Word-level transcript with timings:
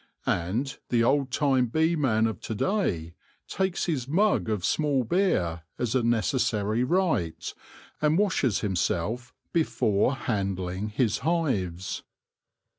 And 0.25 0.75
the 0.89 1.03
old 1.03 1.29
time 1.29 1.67
bee 1.67 1.95
man 1.95 2.25
of 2.25 2.39
to 2.41 2.55
da^/ 2.55 3.13
takes 3.47 3.85
his 3.85 4.07
mug 4.07 4.49
of 4.49 4.65
small 4.65 5.03
beer 5.03 5.61
as 5.77 5.93
a 5.93 6.01
necessary 6.01 6.83
rite, 6.83 7.53
and 8.01 8.17
washes 8.17 8.61
himself 8.61 9.31
before 9.53 10.15
handling 10.15 10.89
his 10.89 11.19
hives. 11.19 12.01